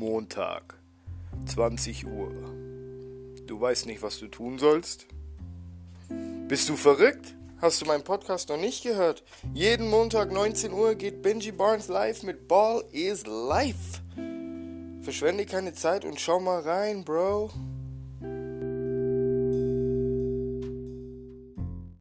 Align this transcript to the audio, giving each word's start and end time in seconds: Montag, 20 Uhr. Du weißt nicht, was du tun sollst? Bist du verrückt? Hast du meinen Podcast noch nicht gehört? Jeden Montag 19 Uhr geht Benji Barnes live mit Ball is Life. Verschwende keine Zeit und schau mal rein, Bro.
Montag, 0.00 0.78
20 1.44 2.06
Uhr. 2.06 2.32
Du 3.46 3.60
weißt 3.60 3.84
nicht, 3.84 4.00
was 4.00 4.18
du 4.18 4.28
tun 4.28 4.58
sollst? 4.58 5.06
Bist 6.48 6.70
du 6.70 6.76
verrückt? 6.76 7.34
Hast 7.58 7.82
du 7.82 7.84
meinen 7.84 8.02
Podcast 8.02 8.48
noch 8.48 8.56
nicht 8.56 8.82
gehört? 8.82 9.22
Jeden 9.52 9.90
Montag 9.90 10.32
19 10.32 10.72
Uhr 10.72 10.94
geht 10.94 11.20
Benji 11.20 11.52
Barnes 11.52 11.88
live 11.88 12.22
mit 12.22 12.48
Ball 12.48 12.82
is 12.92 13.26
Life. 13.26 14.00
Verschwende 15.02 15.44
keine 15.44 15.74
Zeit 15.74 16.06
und 16.06 16.18
schau 16.18 16.40
mal 16.40 16.60
rein, 16.60 17.04
Bro. 17.04 17.50